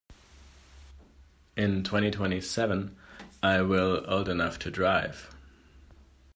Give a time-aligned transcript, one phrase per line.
[1.55, 2.95] In twenty-twenty-seven
[3.43, 5.29] I will old enough to drive.